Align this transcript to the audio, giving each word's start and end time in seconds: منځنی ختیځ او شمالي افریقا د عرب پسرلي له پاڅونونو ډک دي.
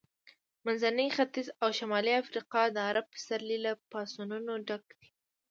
منځنی 0.65 1.07
ختیځ 1.15 1.47
او 1.63 1.69
شمالي 1.79 2.13
افریقا 2.21 2.63
د 2.71 2.77
عرب 2.87 3.05
پسرلي 3.13 3.57
له 3.65 3.71
پاڅونونو 3.91 4.53
ډک 4.67 4.85
دي. 4.99 5.07